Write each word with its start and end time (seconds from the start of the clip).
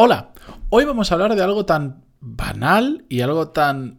Hola, 0.00 0.30
hoy 0.68 0.84
vamos 0.84 1.10
a 1.10 1.16
hablar 1.16 1.34
de 1.34 1.42
algo 1.42 1.66
tan 1.66 2.04
banal 2.20 3.04
y 3.08 3.22
algo 3.22 3.48
tan 3.48 3.98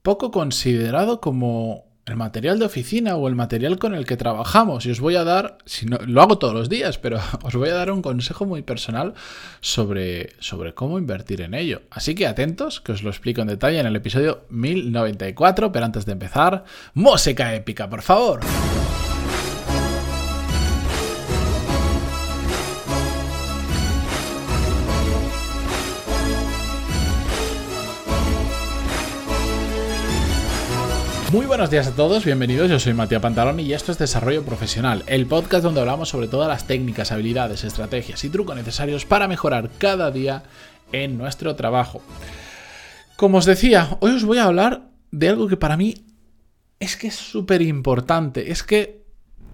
poco 0.00 0.30
considerado 0.30 1.20
como 1.20 1.84
el 2.06 2.16
material 2.16 2.58
de 2.58 2.64
oficina 2.64 3.16
o 3.16 3.28
el 3.28 3.34
material 3.34 3.78
con 3.78 3.94
el 3.94 4.06
que 4.06 4.16
trabajamos. 4.16 4.86
Y 4.86 4.92
os 4.92 5.00
voy 5.00 5.14
a 5.16 5.24
dar, 5.24 5.58
si 5.66 5.84
no, 5.84 5.98
lo 6.06 6.22
hago 6.22 6.38
todos 6.38 6.54
los 6.54 6.70
días, 6.70 6.96
pero 6.96 7.18
os 7.42 7.54
voy 7.54 7.68
a 7.68 7.74
dar 7.74 7.90
un 7.90 8.00
consejo 8.00 8.46
muy 8.46 8.62
personal 8.62 9.12
sobre, 9.60 10.30
sobre 10.38 10.72
cómo 10.72 10.98
invertir 10.98 11.42
en 11.42 11.52
ello. 11.52 11.82
Así 11.90 12.14
que 12.14 12.26
atentos, 12.26 12.80
que 12.80 12.92
os 12.92 13.02
lo 13.02 13.10
explico 13.10 13.42
en 13.42 13.48
detalle 13.48 13.78
en 13.78 13.86
el 13.86 13.96
episodio 13.96 14.46
1094, 14.48 15.70
pero 15.70 15.84
antes 15.84 16.06
de 16.06 16.12
empezar, 16.12 16.64
música 16.94 17.54
épica, 17.54 17.90
por 17.90 18.00
favor. 18.00 18.40
Muy 31.32 31.44
buenos 31.46 31.70
días 31.70 31.88
a 31.88 31.94
todos, 31.96 32.24
bienvenidos, 32.24 32.70
yo 32.70 32.78
soy 32.78 32.94
Matías 32.94 33.20
Pantalón 33.20 33.58
y 33.58 33.72
esto 33.72 33.90
es 33.90 33.98
Desarrollo 33.98 34.44
Profesional, 34.44 35.02
el 35.08 35.26
podcast 35.26 35.64
donde 35.64 35.80
hablamos 35.80 36.08
sobre 36.08 36.28
todas 36.28 36.46
las 36.46 36.68
técnicas, 36.68 37.10
habilidades, 37.10 37.64
estrategias 37.64 38.22
y 38.22 38.30
trucos 38.30 38.54
necesarios 38.54 39.04
para 39.04 39.26
mejorar 39.26 39.70
cada 39.76 40.12
día 40.12 40.44
en 40.92 41.18
nuestro 41.18 41.56
trabajo. 41.56 42.00
Como 43.16 43.38
os 43.38 43.44
decía, 43.44 43.98
hoy 44.00 44.12
os 44.12 44.24
voy 44.24 44.38
a 44.38 44.44
hablar 44.44 44.88
de 45.10 45.28
algo 45.28 45.48
que 45.48 45.56
para 45.56 45.76
mí 45.76 45.94
es 46.78 46.96
que 46.96 47.08
es 47.08 47.16
súper 47.16 47.60
importante, 47.60 48.52
es 48.52 48.62
que 48.62 49.04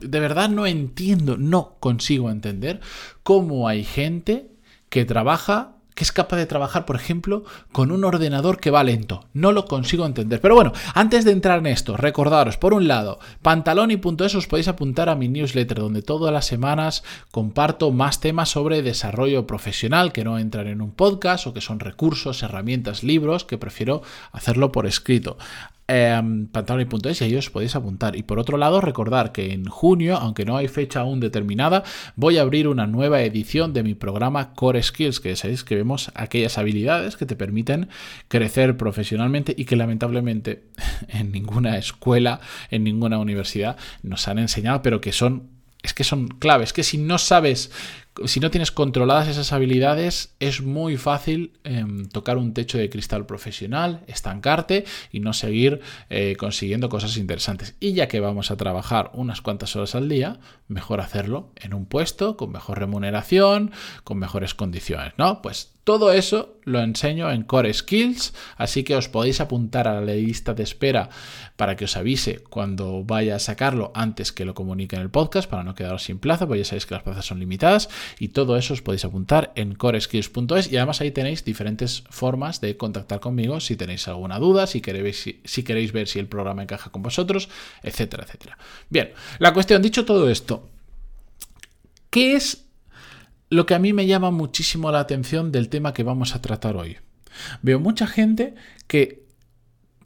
de 0.00 0.20
verdad 0.20 0.50
no 0.50 0.66
entiendo, 0.66 1.38
no 1.38 1.76
consigo 1.80 2.30
entender 2.30 2.80
cómo 3.22 3.66
hay 3.66 3.82
gente 3.82 4.50
que 4.90 5.06
trabaja 5.06 5.76
que 5.94 6.04
es 6.04 6.12
capaz 6.12 6.36
de 6.36 6.46
trabajar, 6.46 6.84
por 6.84 6.96
ejemplo, 6.96 7.44
con 7.72 7.92
un 7.92 8.04
ordenador 8.04 8.60
que 8.60 8.70
va 8.70 8.84
lento. 8.84 9.26
No 9.32 9.52
lo 9.52 9.66
consigo 9.66 10.06
entender. 10.06 10.40
Pero 10.40 10.54
bueno, 10.54 10.72
antes 10.94 11.24
de 11.24 11.32
entrar 11.32 11.58
en 11.58 11.66
esto, 11.66 11.96
recordaros, 11.96 12.56
por 12.56 12.74
un 12.74 12.88
lado, 12.88 13.18
pantaloni.es 13.42 14.34
os 14.34 14.46
podéis 14.46 14.68
apuntar 14.68 15.08
a 15.08 15.14
mi 15.14 15.28
newsletter, 15.28 15.78
donde 15.78 16.02
todas 16.02 16.32
las 16.32 16.46
semanas 16.46 17.04
comparto 17.30 17.90
más 17.90 18.20
temas 18.20 18.48
sobre 18.48 18.82
desarrollo 18.82 19.46
profesional 19.46 20.12
que 20.12 20.24
no 20.24 20.38
entran 20.38 20.66
en 20.66 20.80
un 20.80 20.92
podcast 20.92 21.46
o 21.46 21.54
que 21.54 21.60
son 21.60 21.80
recursos, 21.80 22.42
herramientas, 22.42 23.02
libros, 23.02 23.44
que 23.44 23.58
prefiero 23.58 24.02
hacerlo 24.32 24.72
por 24.72 24.86
escrito 24.86 25.36
eh, 25.92 26.46
pantaloni.es 26.50 27.20
y 27.20 27.24
ahí 27.24 27.36
os 27.36 27.50
podéis 27.50 27.76
apuntar. 27.76 28.16
Y 28.16 28.22
por 28.22 28.38
otro 28.38 28.56
lado, 28.56 28.80
recordar 28.80 29.30
que 29.32 29.52
en 29.52 29.66
junio, 29.66 30.16
aunque 30.16 30.44
no 30.44 30.56
hay 30.56 30.68
fecha 30.68 31.00
aún 31.00 31.20
determinada, 31.20 31.84
voy 32.16 32.38
a 32.38 32.42
abrir 32.42 32.66
una 32.66 32.86
nueva 32.86 33.22
edición 33.22 33.72
de 33.74 33.82
mi 33.82 33.94
programa 33.94 34.54
Core 34.54 34.82
Skills, 34.82 35.20
que 35.20 35.36
sabéis 35.36 35.64
que 35.64 35.76
vemos 35.76 36.10
aquellas 36.14 36.56
habilidades 36.56 37.16
que 37.16 37.26
te 37.26 37.36
permiten 37.36 37.88
crecer 38.28 38.76
profesionalmente 38.76 39.54
y 39.56 39.66
que 39.66 39.76
lamentablemente 39.76 40.64
en 41.08 41.30
ninguna 41.30 41.76
escuela, 41.76 42.40
en 42.70 42.84
ninguna 42.84 43.18
universidad 43.18 43.76
nos 44.02 44.26
han 44.28 44.38
enseñado, 44.38 44.82
pero 44.82 45.00
que 45.00 45.12
son 45.12 45.62
es 45.82 45.94
que 45.94 46.04
son 46.04 46.28
claves, 46.28 46.72
que 46.72 46.84
si 46.84 46.96
no 46.96 47.18
sabes 47.18 47.72
si 48.26 48.40
no 48.40 48.50
tienes 48.50 48.70
controladas 48.70 49.28
esas 49.28 49.52
habilidades, 49.52 50.34
es 50.38 50.60
muy 50.60 50.96
fácil 50.96 51.52
em, 51.64 52.06
tocar 52.08 52.36
un 52.36 52.52
techo 52.52 52.78
de 52.78 52.90
cristal 52.90 53.26
profesional, 53.26 54.02
estancarte 54.06 54.84
y 55.10 55.20
no 55.20 55.32
seguir 55.32 55.80
eh, 56.10 56.36
consiguiendo 56.38 56.88
cosas 56.88 57.16
interesantes. 57.16 57.74
Y 57.80 57.94
ya 57.94 58.08
que 58.08 58.20
vamos 58.20 58.50
a 58.50 58.56
trabajar 58.56 59.10
unas 59.14 59.40
cuantas 59.40 59.74
horas 59.76 59.94
al 59.94 60.08
día, 60.08 60.40
mejor 60.68 61.00
hacerlo 61.00 61.50
en 61.56 61.74
un 61.74 61.86
puesto 61.86 62.36
con 62.36 62.52
mejor 62.52 62.78
remuneración, 62.78 63.72
con 64.04 64.18
mejores 64.18 64.54
condiciones, 64.54 65.14
¿no? 65.16 65.40
Pues 65.40 65.71
todo 65.84 66.12
eso 66.12 66.60
lo 66.64 66.80
enseño 66.80 67.30
en 67.30 67.42
Core 67.42 67.74
Skills, 67.74 68.34
así 68.56 68.84
que 68.84 68.94
os 68.94 69.08
podéis 69.08 69.40
apuntar 69.40 69.88
a 69.88 70.00
la 70.00 70.14
lista 70.14 70.54
de 70.54 70.62
espera 70.62 71.10
para 71.56 71.74
que 71.74 71.86
os 71.86 71.96
avise 71.96 72.38
cuando 72.38 73.02
vaya 73.02 73.36
a 73.36 73.40
sacarlo 73.40 73.90
antes 73.94 74.30
que 74.30 74.44
lo 74.44 74.54
comunique 74.54 74.94
en 74.94 75.02
el 75.02 75.10
podcast, 75.10 75.50
para 75.50 75.64
no 75.64 75.74
quedaros 75.74 76.04
sin 76.04 76.18
plaza, 76.18 76.46
pues 76.46 76.60
ya 76.60 76.64
sabéis 76.64 76.86
que 76.86 76.94
las 76.94 77.02
plazas 77.02 77.26
son 77.26 77.40
limitadas 77.40 77.88
y 78.20 78.28
todo 78.28 78.56
eso 78.56 78.74
os 78.74 78.82
podéis 78.82 79.04
apuntar 79.04 79.52
en 79.56 79.74
coreskills.es 79.74 80.72
y 80.72 80.76
además 80.76 81.00
ahí 81.00 81.10
tenéis 81.10 81.44
diferentes 81.44 82.04
formas 82.10 82.60
de 82.60 82.76
contactar 82.76 83.18
conmigo 83.18 83.58
si 83.58 83.76
tenéis 83.76 84.06
alguna 84.06 84.38
duda, 84.38 84.68
si 84.68 84.80
queréis, 84.80 85.34
si, 85.44 85.62
queréis 85.64 85.92
ver 85.92 86.06
si 86.06 86.20
el 86.20 86.28
programa 86.28 86.62
encaja 86.62 86.90
con 86.90 87.02
vosotros, 87.02 87.48
etcétera, 87.82 88.24
etcétera. 88.24 88.56
Bien, 88.88 89.12
la 89.40 89.52
cuestión, 89.52 89.82
dicho 89.82 90.04
todo 90.04 90.30
esto, 90.30 90.68
¿qué 92.08 92.36
es 92.36 92.61
lo 93.52 93.66
que 93.66 93.74
a 93.74 93.78
mí 93.78 93.92
me 93.92 94.06
llama 94.06 94.30
muchísimo 94.30 94.90
la 94.90 95.00
atención 95.00 95.52
del 95.52 95.68
tema 95.68 95.92
que 95.92 96.02
vamos 96.02 96.34
a 96.34 96.42
tratar 96.42 96.76
hoy? 96.76 96.98
Veo 97.62 97.80
mucha 97.80 98.06
gente 98.06 98.54
que 98.86 99.26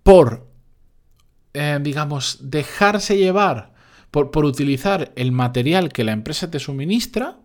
por, 0.03 0.49
eh, 1.55 1.79
digamos, 1.81 2.39
dejarse 2.43 3.17
llevar 3.17 3.75
por, 4.11 4.31
por, 4.31 4.45
utilizar 4.45 5.13
el 5.17 5.33
material 5.33 5.93
que 5.93 6.05
la 6.05 6.13
empresa 6.13 6.51
te 6.51 6.59
suministra, 6.59 7.39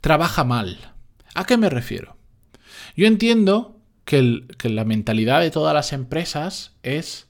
trabaja 0.00 0.44
mal. 0.44 0.92
¿A 1.34 1.44
qué 1.44 1.56
me 1.56 1.70
refiero? 1.70 2.16
Yo 2.96 3.06
entiendo 3.06 3.80
que, 4.04 4.44
la 4.62 4.84
mentalidad 4.84 5.40
de 5.40 5.50
todas 5.50 5.74
las 5.74 5.92
empresas 5.92 6.76
es 6.82 7.28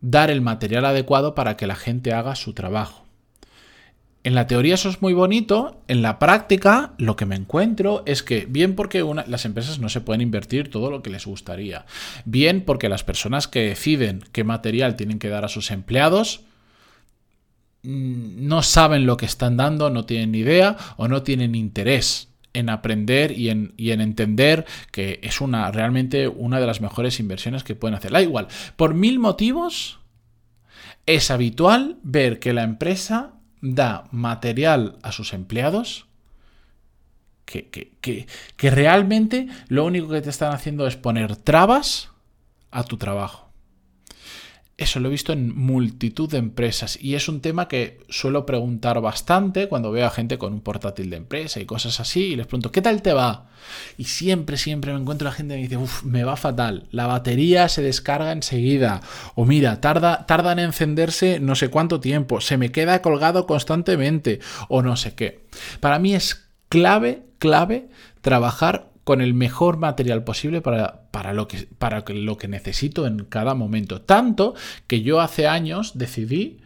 dar 0.00 0.30
el 0.30 0.40
material 0.40 0.84
adecuado 0.84 1.34
para 1.34 1.56
que 1.56 1.66
la 1.66 1.76
gente 1.76 2.12
haga 2.12 2.36
su 2.36 2.52
trabajo. 2.52 3.05
En 4.26 4.34
la 4.34 4.46
teoría 4.46 4.74
eso 4.74 4.88
es 4.88 5.00
muy 5.00 5.14
bonito, 5.14 5.80
en 5.88 6.02
la 6.02 6.18
práctica 6.18 6.92
lo 6.98 7.16
que 7.16 7.26
me 7.26 7.36
encuentro 7.36 8.02
es 8.06 8.22
que 8.22 8.46
bien 8.48 8.74
porque 8.74 9.04
las 9.26 9.44
empresas 9.44 9.78
no 9.78 9.88
se 9.88 10.00
pueden 10.00 10.20
invertir 10.20 10.70
todo 10.70 10.90
lo 10.90 11.02
que 11.02 11.10
les 11.10 11.26
gustaría, 11.26 11.86
bien 12.24 12.62
porque 12.62 12.88
las 12.88 13.04
personas 13.04 13.48
que 13.48 13.68
deciden 13.68 14.24
qué 14.32 14.44
material 14.44 14.96
tienen 14.96 15.18
que 15.18 15.28
dar 15.28 15.44
a 15.44 15.48
sus 15.48 15.70
empleados 15.70 16.40
Mm, 17.86 18.48
no 18.48 18.62
saben 18.64 19.06
lo 19.06 19.16
que 19.16 19.26
están 19.26 19.56
dando, 19.56 19.90
no 19.90 20.04
tienen 20.06 20.34
idea 20.34 20.76
o 20.96 21.06
no 21.06 21.22
tienen 21.22 21.54
interés 21.54 22.28
en 22.52 22.68
aprender 22.68 23.30
y 23.30 23.50
en, 23.50 23.74
en, 23.78 24.00
entender 24.00 24.64
que 24.90 25.20
es 25.22 25.40
una 25.40 25.70
realmente 25.70 26.26
una 26.26 26.58
de 26.58 26.66
las 26.66 26.80
mejores 26.80 27.20
inversiones 27.20 27.62
que 27.62 27.76
pueden 27.76 27.94
hacer. 27.94 28.10
Da 28.10 28.20
igual, 28.22 28.48
por 28.74 28.94
mil 28.94 29.20
motivos 29.20 30.00
es 31.06 31.30
habitual 31.30 31.98
ver 32.02 32.40
que 32.40 32.52
la 32.52 32.64
empresa 32.64 33.34
da 33.74 34.04
material 34.10 34.96
a 35.02 35.12
sus 35.12 35.32
empleados 35.32 36.06
que, 37.44 37.68
que 37.70 38.70
realmente 38.70 39.48
lo 39.68 39.84
único 39.84 40.08
que 40.08 40.20
te 40.20 40.30
están 40.30 40.52
haciendo 40.52 40.86
es 40.86 40.96
poner 40.96 41.36
trabas 41.36 42.10
a 42.70 42.84
tu 42.84 42.96
trabajo. 42.96 43.45
Eso 44.78 45.00
lo 45.00 45.08
he 45.08 45.10
visto 45.10 45.32
en 45.32 45.56
multitud 45.56 46.28
de 46.28 46.36
empresas 46.36 46.98
y 47.00 47.14
es 47.14 47.30
un 47.30 47.40
tema 47.40 47.66
que 47.66 48.00
suelo 48.10 48.44
preguntar 48.44 49.00
bastante 49.00 49.68
cuando 49.68 49.90
veo 49.90 50.06
a 50.06 50.10
gente 50.10 50.36
con 50.36 50.52
un 50.52 50.60
portátil 50.60 51.08
de 51.08 51.16
empresa 51.16 51.60
y 51.60 51.64
cosas 51.64 51.98
así 51.98 52.24
y 52.24 52.36
les 52.36 52.46
pregunto, 52.46 52.72
¿qué 52.72 52.82
tal 52.82 53.00
te 53.00 53.14
va? 53.14 53.48
Y 53.96 54.04
siempre, 54.04 54.58
siempre 54.58 54.92
me 54.92 55.00
encuentro 55.00 55.24
la 55.24 55.32
gente 55.32 55.54
que 55.54 55.60
me 55.60 55.62
dice, 55.62 55.78
uff, 55.78 56.02
me 56.02 56.24
va 56.24 56.36
fatal, 56.36 56.88
la 56.90 57.06
batería 57.06 57.70
se 57.70 57.80
descarga 57.80 58.32
enseguida 58.32 59.00
o 59.34 59.46
mira, 59.46 59.80
tarda, 59.80 60.26
tarda 60.26 60.52
en 60.52 60.58
encenderse 60.58 61.40
no 61.40 61.54
sé 61.54 61.70
cuánto 61.70 61.98
tiempo, 61.98 62.42
se 62.42 62.58
me 62.58 62.70
queda 62.70 63.00
colgado 63.00 63.46
constantemente 63.46 64.40
o 64.68 64.82
no 64.82 64.96
sé 64.96 65.14
qué. 65.14 65.46
Para 65.80 65.98
mí 65.98 66.14
es 66.14 66.50
clave, 66.68 67.22
clave 67.38 67.88
trabajar 68.20 68.90
con 69.06 69.20
el 69.20 69.34
mejor 69.34 69.76
material 69.76 70.24
posible 70.24 70.60
para, 70.60 71.02
para, 71.12 71.32
lo 71.32 71.46
que, 71.46 71.68
para 71.78 72.02
lo 72.08 72.36
que 72.38 72.48
necesito 72.48 73.06
en 73.06 73.20
cada 73.26 73.54
momento. 73.54 74.02
Tanto 74.02 74.56
que 74.88 75.02
yo 75.02 75.20
hace 75.20 75.46
años 75.46 75.92
decidí 75.96 76.58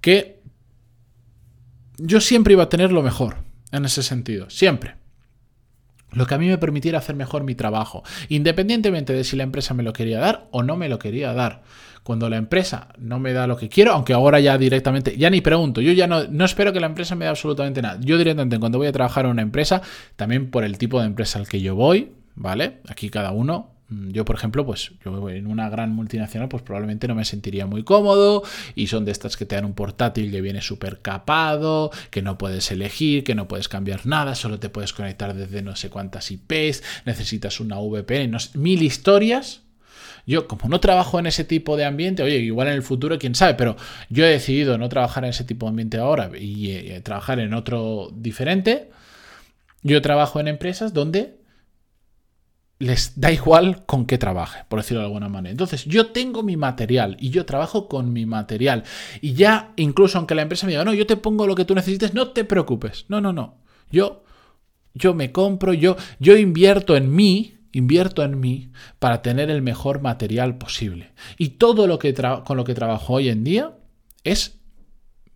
que 0.00 0.40
yo 1.96 2.20
siempre 2.20 2.54
iba 2.54 2.64
a 2.64 2.68
tener 2.68 2.90
lo 2.90 3.04
mejor 3.04 3.36
en 3.70 3.84
ese 3.84 4.02
sentido, 4.02 4.50
siempre. 4.50 4.96
Lo 6.14 6.26
que 6.26 6.34
a 6.34 6.38
mí 6.38 6.48
me 6.48 6.58
permitiera 6.58 6.98
hacer 6.98 7.16
mejor 7.16 7.44
mi 7.44 7.54
trabajo, 7.54 8.02
independientemente 8.28 9.12
de 9.12 9.24
si 9.24 9.36
la 9.36 9.42
empresa 9.42 9.74
me 9.74 9.82
lo 9.82 9.92
quería 9.92 10.18
dar 10.18 10.48
o 10.50 10.62
no 10.62 10.76
me 10.76 10.88
lo 10.88 10.98
quería 10.98 11.32
dar. 11.32 11.62
Cuando 12.02 12.28
la 12.28 12.36
empresa 12.36 12.88
no 12.98 13.18
me 13.18 13.32
da 13.32 13.46
lo 13.46 13.56
que 13.56 13.70
quiero, 13.70 13.92
aunque 13.92 14.12
ahora 14.12 14.38
ya 14.38 14.58
directamente, 14.58 15.16
ya 15.16 15.30
ni 15.30 15.40
pregunto, 15.40 15.80
yo 15.80 15.92
ya 15.92 16.06
no, 16.06 16.24
no 16.24 16.44
espero 16.44 16.72
que 16.72 16.80
la 16.80 16.86
empresa 16.86 17.14
me 17.14 17.24
dé 17.24 17.30
absolutamente 17.30 17.80
nada. 17.80 17.98
Yo 18.00 18.18
directamente 18.18 18.58
cuando 18.58 18.76
voy 18.76 18.88
a 18.88 18.92
trabajar 18.92 19.24
en 19.24 19.30
una 19.30 19.42
empresa, 19.42 19.80
también 20.16 20.50
por 20.50 20.64
el 20.64 20.76
tipo 20.76 21.00
de 21.00 21.06
empresa 21.06 21.38
al 21.38 21.48
que 21.48 21.62
yo 21.62 21.74
voy, 21.74 22.12
¿vale? 22.34 22.80
Aquí 22.88 23.08
cada 23.08 23.32
uno 23.32 23.73
yo, 23.88 24.24
por 24.24 24.36
ejemplo, 24.36 24.64
pues 24.64 24.92
yo 25.04 25.28
en 25.30 25.46
una 25.46 25.68
gran 25.68 25.90
multinacional, 25.92 26.48
pues 26.48 26.62
probablemente 26.62 27.06
no 27.08 27.14
me 27.14 27.24
sentiría 27.24 27.66
muy 27.66 27.84
cómodo 27.84 28.42
y 28.74 28.86
son 28.86 29.04
de 29.04 29.12
estas 29.12 29.36
que 29.36 29.46
te 29.46 29.56
dan 29.56 29.64
un 29.64 29.74
portátil 29.74 30.30
que 30.30 30.40
viene 30.40 30.62
súper 30.62 31.00
capado, 31.00 31.90
que 32.10 32.22
no 32.22 32.38
puedes 32.38 32.70
elegir, 32.70 33.24
que 33.24 33.34
no 33.34 33.48
puedes 33.48 33.68
cambiar 33.68 34.06
nada, 34.06 34.34
solo 34.34 34.58
te 34.58 34.68
puedes 34.68 34.92
conectar 34.92 35.34
desde 35.34 35.62
no 35.62 35.76
sé 35.76 35.90
cuántas 35.90 36.30
IPs, 36.30 36.82
necesitas 37.04 37.60
una 37.60 37.78
VPN, 37.78 38.36
mil 38.54 38.82
historias 38.82 39.64
yo, 40.26 40.48
como 40.48 40.68
no 40.68 40.80
trabajo 40.80 41.18
en 41.18 41.26
ese 41.26 41.44
tipo 41.44 41.76
de 41.76 41.84
ambiente, 41.84 42.22
oye, 42.22 42.38
igual 42.38 42.68
en 42.68 42.74
el 42.74 42.82
futuro, 42.82 43.18
quién 43.18 43.34
sabe, 43.34 43.54
pero 43.54 43.76
yo 44.08 44.24
he 44.24 44.30
decidido 44.30 44.78
no 44.78 44.88
trabajar 44.88 45.24
en 45.24 45.30
ese 45.30 45.44
tipo 45.44 45.66
de 45.66 45.70
ambiente 45.70 45.98
ahora 45.98 46.30
y 46.38 46.70
eh, 46.70 47.00
trabajar 47.02 47.40
en 47.40 47.52
otro 47.52 48.10
diferente. 48.14 48.90
Yo 49.82 50.00
trabajo 50.00 50.40
en 50.40 50.48
empresas 50.48 50.94
donde 50.94 51.36
les 52.78 53.18
da 53.20 53.30
igual 53.30 53.84
con 53.86 54.04
qué 54.04 54.18
trabaje, 54.18 54.64
por 54.68 54.80
decirlo 54.80 55.00
de 55.00 55.06
alguna 55.06 55.28
manera. 55.28 55.52
Entonces, 55.52 55.84
yo 55.84 56.08
tengo 56.08 56.42
mi 56.42 56.56
material 56.56 57.16
y 57.20 57.30
yo 57.30 57.46
trabajo 57.46 57.88
con 57.88 58.12
mi 58.12 58.26
material. 58.26 58.84
Y 59.20 59.34
ya, 59.34 59.72
incluso 59.76 60.18
aunque 60.18 60.34
la 60.34 60.42
empresa 60.42 60.66
me 60.66 60.72
diga, 60.72 60.84
no, 60.84 60.92
yo 60.92 61.06
te 61.06 61.16
pongo 61.16 61.46
lo 61.46 61.54
que 61.54 61.64
tú 61.64 61.74
necesites, 61.74 62.14
no 62.14 62.30
te 62.30 62.44
preocupes. 62.44 63.06
No, 63.08 63.20
no, 63.20 63.32
no. 63.32 63.58
Yo, 63.90 64.24
yo 64.92 65.14
me 65.14 65.32
compro, 65.32 65.72
yo, 65.72 65.96
yo 66.18 66.36
invierto 66.36 66.96
en 66.96 67.14
mí, 67.14 67.58
invierto 67.72 68.22
en 68.22 68.40
mí 68.40 68.70
para 68.98 69.22
tener 69.22 69.50
el 69.50 69.62
mejor 69.62 70.02
material 70.02 70.58
posible. 70.58 71.12
Y 71.38 71.50
todo 71.50 71.86
lo 71.86 71.98
que 71.98 72.12
con 72.44 72.56
lo 72.56 72.64
que 72.64 72.74
trabajo 72.74 73.14
hoy 73.14 73.28
en 73.28 73.44
día 73.44 73.76
es 74.24 74.58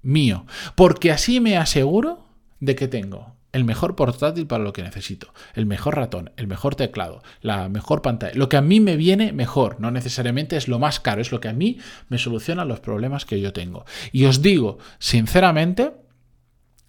mío. 0.03 0.45
Porque 0.75 1.13
así 1.13 1.41
me 1.41 1.57
aseguro 1.57 2.27
de 2.61 2.75
que 2.75 2.89
tengo 2.89 3.38
el 3.59 3.65
mejor 3.65 3.97
portátil 3.97 4.47
para 4.47 4.65
lo 4.65 4.73
que 4.73 4.83
necesito, 4.83 5.35
el 5.55 5.67
mejor 5.67 5.97
ratón, 5.97 6.31
el 6.37 6.47
mejor 6.47 6.75
teclado, 6.77 7.23
la 7.43 7.69
mejor 7.69 8.03
pantalla, 8.03 8.33
lo 8.35 8.49
que 8.49 8.57
a 8.57 8.63
mí 8.63 8.81
me 8.81 8.97
viene 8.97 9.33
mejor, 9.33 9.81
no 9.81 9.91
necesariamente 9.91 10.57
es 10.57 10.69
lo 10.69 10.79
más 10.79 11.01
caro, 11.01 11.21
es 11.21 11.33
lo 11.33 11.41
que 11.41 11.49
a 11.49 11.53
mí 11.53 11.79
me 12.09 12.19
soluciona 12.19 12.65
los 12.65 12.81
problemas 12.81 13.25
que 13.25 13.41
yo 13.41 13.53
tengo. 13.53 13.85
Y 14.13 14.25
os 14.25 14.43
digo, 14.43 14.79
sinceramente, 14.99 15.93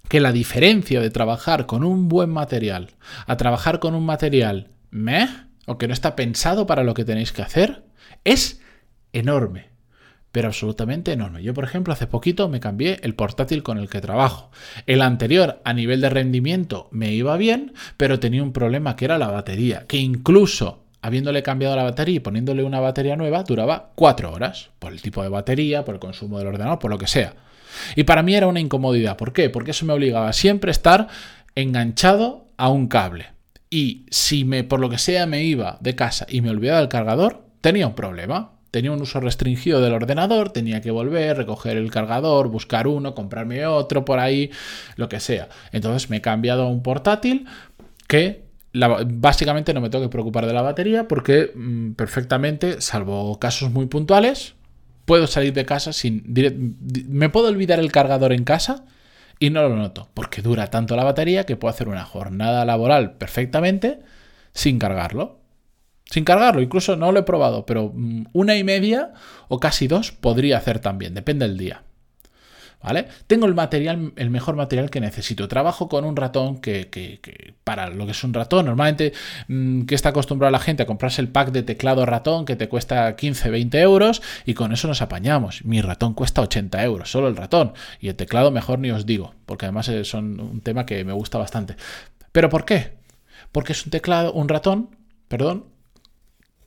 que 0.07 0.19
la 0.19 0.31
diferencia 0.31 1.01
de 1.01 1.09
trabajar 1.09 1.65
con 1.65 1.83
un 1.83 2.07
buen 2.07 2.29
material 2.29 2.91
a 3.27 3.37
trabajar 3.37 3.79
con 3.79 3.95
un 3.95 4.05
material 4.05 4.71
meh, 4.91 5.27
o 5.65 5.77
que 5.77 5.87
no 5.87 5.93
está 5.93 6.15
pensado 6.15 6.65
para 6.65 6.83
lo 6.83 6.93
que 6.93 7.05
tenéis 7.05 7.31
que 7.31 7.41
hacer, 7.41 7.85
es 8.23 8.61
enorme 9.13 9.69
pero 10.31 10.47
absolutamente 10.47 11.11
enorme. 11.11 11.43
Yo, 11.43 11.53
por 11.53 11.63
ejemplo, 11.63 11.93
hace 11.93 12.07
poquito 12.07 12.49
me 12.49 12.59
cambié 12.59 12.99
el 13.03 13.15
portátil 13.15 13.63
con 13.63 13.77
el 13.77 13.89
que 13.89 14.01
trabajo. 14.01 14.51
El 14.85 15.01
anterior, 15.01 15.61
a 15.63 15.73
nivel 15.73 16.01
de 16.01 16.09
rendimiento, 16.09 16.87
me 16.91 17.13
iba 17.13 17.35
bien, 17.37 17.73
pero 17.97 18.19
tenía 18.19 18.43
un 18.43 18.53
problema 18.53 18.95
que 18.95 19.05
era 19.05 19.17
la 19.17 19.27
batería, 19.27 19.85
que 19.87 19.97
incluso 19.97 20.83
habiéndole 21.01 21.43
cambiado 21.43 21.75
la 21.75 21.83
batería 21.83 22.17
y 22.17 22.19
poniéndole 22.19 22.63
una 22.63 22.79
batería 22.79 23.15
nueva, 23.15 23.43
duraba 23.43 23.91
cuatro 23.95 24.31
horas, 24.31 24.69
por 24.79 24.91
el 24.91 25.01
tipo 25.01 25.23
de 25.23 25.29
batería, 25.29 25.85
por 25.85 25.95
el 25.95 25.99
consumo 25.99 26.37
del 26.37 26.47
ordenador, 26.47 26.79
por 26.79 26.91
lo 26.91 26.97
que 26.97 27.07
sea. 27.07 27.35
Y 27.95 28.03
para 28.03 28.23
mí 28.23 28.35
era 28.35 28.47
una 28.47 28.59
incomodidad. 28.59 29.15
¿Por 29.15 29.31
qué? 29.31 29.49
Porque 29.49 29.71
eso 29.71 29.85
me 29.85 29.93
obligaba 29.93 30.33
siempre 30.33 30.69
a 30.69 30.71
estar 30.71 31.07
enganchado 31.55 32.45
a 32.57 32.69
un 32.69 32.87
cable. 32.87 33.27
Y 33.69 34.05
si 34.09 34.43
me, 34.43 34.63
por 34.63 34.79
lo 34.79 34.89
que 34.89 34.97
sea, 34.97 35.25
me 35.25 35.43
iba 35.43 35.77
de 35.79 35.95
casa 35.95 36.25
y 36.27 36.41
me 36.41 36.49
olvidaba 36.49 36.79
del 36.79 36.89
cargador, 36.89 37.43
tenía 37.61 37.87
un 37.87 37.93
problema 37.93 38.51
tenía 38.71 38.91
un 38.91 39.01
uso 39.01 39.19
restringido 39.19 39.81
del 39.81 39.93
ordenador, 39.93 40.51
tenía 40.51 40.81
que 40.81 40.91
volver, 40.91 41.37
recoger 41.37 41.77
el 41.77 41.91
cargador, 41.91 42.49
buscar 42.49 42.87
uno, 42.87 43.15
comprarme 43.15 43.65
otro 43.65 44.05
por 44.05 44.19
ahí, 44.19 44.51
lo 44.95 45.09
que 45.09 45.19
sea. 45.19 45.49
Entonces 45.71 46.09
me 46.09 46.17
he 46.17 46.21
cambiado 46.21 46.63
a 46.63 46.67
un 46.67 46.83
portátil 46.83 47.47
que 48.07 48.43
básicamente 48.73 49.73
no 49.73 49.81
me 49.81 49.89
tengo 49.89 50.05
que 50.05 50.09
preocupar 50.09 50.45
de 50.45 50.53
la 50.53 50.61
batería 50.61 51.07
porque 51.07 51.51
mm, 51.55 51.93
perfectamente, 51.93 52.81
salvo 52.81 53.39
casos 53.39 53.71
muy 53.71 53.87
puntuales, 53.87 54.55
puedo 55.05 55.27
salir 55.27 55.53
de 55.53 55.65
casa 55.65 55.93
sin... 55.93 56.23
Me 57.07 57.29
puedo 57.29 57.47
olvidar 57.47 57.79
el 57.79 57.91
cargador 57.91 58.31
en 58.31 58.43
casa 58.43 58.85
y 59.39 59.49
no 59.49 59.67
lo 59.67 59.75
noto, 59.75 60.09
porque 60.13 60.41
dura 60.41 60.67
tanto 60.67 60.95
la 60.95 61.03
batería 61.03 61.45
que 61.45 61.55
puedo 61.55 61.73
hacer 61.73 61.87
una 61.87 62.05
jornada 62.05 62.65
laboral 62.65 63.13
perfectamente 63.13 63.99
sin 64.53 64.77
cargarlo. 64.77 65.38
Sin 66.09 66.23
cargarlo, 66.23 66.61
incluso 66.61 66.95
no 66.95 67.11
lo 67.11 67.19
he 67.19 67.23
probado, 67.23 67.65
pero 67.65 67.91
mm, 67.93 68.27
una 68.33 68.55
y 68.55 68.63
media 68.63 69.13
o 69.47 69.59
casi 69.59 69.87
dos 69.87 70.11
podría 70.11 70.57
hacer 70.57 70.79
también, 70.79 71.13
depende 71.13 71.47
del 71.47 71.57
día. 71.57 71.83
¿Vale? 72.81 73.07
Tengo 73.27 73.45
el 73.45 73.55
material, 73.55 74.13
el 74.15 74.29
mejor 74.29 74.55
material 74.55 74.89
que 74.89 75.01
necesito. 75.01 75.49
Trabajo 75.49 75.89
con 75.89 76.05
un 76.05 76.15
ratón 76.15 76.61
que, 76.61 77.19
para 77.65 77.89
lo 77.89 78.05
que 78.05 78.13
es 78.13 78.23
un 78.23 78.33
ratón, 78.33 78.67
normalmente 78.67 79.11
mm, 79.49 79.81
que 79.81 79.95
está 79.95 80.09
acostumbrada 80.09 80.49
la 80.49 80.59
gente 80.59 80.83
a 80.83 80.85
comprarse 80.85 81.21
el 81.21 81.27
pack 81.27 81.51
de 81.51 81.63
teclado 81.63 82.05
ratón 82.05 82.45
que 82.45 82.55
te 82.55 82.69
cuesta 82.69 83.17
15, 83.17 83.49
20 83.49 83.81
euros 83.81 84.21
y 84.45 84.53
con 84.53 84.71
eso 84.71 84.87
nos 84.87 85.01
apañamos. 85.01 85.65
Mi 85.65 85.81
ratón 85.81 86.13
cuesta 86.13 86.41
80 86.41 86.81
euros, 86.85 87.11
solo 87.11 87.27
el 87.27 87.35
ratón. 87.35 87.73
Y 87.99 88.07
el 88.07 88.15
teclado 88.15 88.49
mejor 88.49 88.79
ni 88.79 88.91
os 88.91 89.05
digo, 89.05 89.35
porque 89.45 89.65
además 89.65 89.91
son 90.03 90.39
un 90.39 90.61
tema 90.61 90.85
que 90.85 91.03
me 91.03 91.11
gusta 91.11 91.37
bastante. 91.37 91.75
¿Pero 92.31 92.47
por 92.47 92.63
qué? 92.63 92.93
Porque 93.51 93.73
es 93.73 93.83
un 93.83 93.91
teclado, 93.91 94.31
un 94.31 94.47
ratón, 94.47 94.95
perdón, 95.27 95.65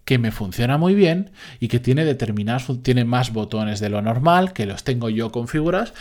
que 0.05 0.19
me 0.19 0.33
funciona 0.33 0.79
muy 0.79 0.95
bien 0.95 1.31
y 1.61 1.69
que 1.69 1.81
tiene 1.81 2.05
determinados, 2.05 2.83
tiene 2.83 3.05
más 3.05 3.33
botones 3.33 3.81
de 3.81 3.89
lo 3.89 4.03
normal, 4.03 4.53
que 4.53 4.67
los 4.67 4.85
tengo 4.85 5.09
yo 5.09 5.31
configurados 5.31 5.95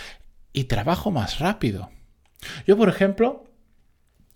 y 0.53 0.65
trabajo 0.65 1.11
más 1.11 1.39
rápido. 1.39 1.89
Yo, 2.65 2.77
por 2.77 2.89
ejemplo, 2.89 3.45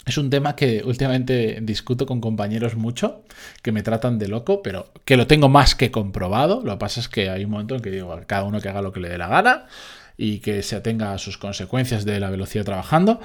es 0.05 0.17
un 0.19 0.29
tema 0.29 0.55
que 0.55 0.83
últimamente 0.85 1.59
discuto 1.63 2.05
con 2.05 2.21
compañeros 2.21 2.75
mucho, 2.75 3.23
que 3.63 3.71
me 3.71 3.81
tratan 3.81 4.19
de 4.19 4.27
loco, 4.27 4.61
pero 4.61 4.91
que 5.03 5.17
lo 5.17 5.25
tengo 5.25 5.49
más 5.49 5.73
que 5.73 5.89
comprobado. 5.89 6.61
Lo 6.63 6.73
que 6.73 6.77
pasa 6.77 6.99
es 6.99 7.09
que 7.09 7.29
hay 7.29 7.43
un 7.43 7.51
momento 7.51 7.75
en 7.75 7.81
que 7.81 7.89
digo, 7.89 8.15
cada 8.27 8.43
uno 8.43 8.61
que 8.61 8.69
haga 8.69 8.83
lo 8.83 8.91
que 8.91 8.99
le 8.99 9.09
dé 9.09 9.17
la 9.17 9.27
gana 9.27 9.65
y 10.15 10.39
que 10.39 10.61
se 10.61 10.75
atenga 10.75 11.11
a 11.11 11.17
sus 11.17 11.37
consecuencias 11.37 12.05
de 12.05 12.19
la 12.19 12.29
velocidad 12.29 12.65
trabajando. 12.65 13.19